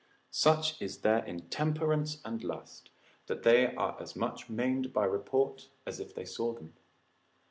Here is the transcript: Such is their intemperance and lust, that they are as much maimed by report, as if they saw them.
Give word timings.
Such 0.31 0.81
is 0.81 1.01
their 1.01 1.23
intemperance 1.27 2.17
and 2.25 2.43
lust, 2.43 2.89
that 3.27 3.43
they 3.43 3.75
are 3.75 4.01
as 4.01 4.15
much 4.15 4.49
maimed 4.49 4.91
by 4.93 5.05
report, 5.05 5.69
as 5.85 5.99
if 5.99 6.15
they 6.15 6.25
saw 6.25 6.53
them. 6.53 6.73